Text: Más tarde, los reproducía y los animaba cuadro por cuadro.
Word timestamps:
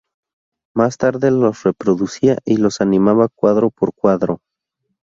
Más 0.73 0.97
tarde, 0.97 1.29
los 1.29 1.61
reproducía 1.61 2.39
y 2.43 2.57
los 2.57 2.81
animaba 2.81 3.27
cuadro 3.27 3.69
por 3.69 3.93
cuadro. 3.93 4.39